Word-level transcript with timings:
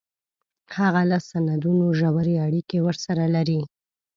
هغه 0.77 1.01
له 1.11 1.17
سندونو 1.29 1.85
ژورې 1.99 2.35
اړیکې 2.47 2.77
ورسره 2.87 3.23
لري 3.35 3.61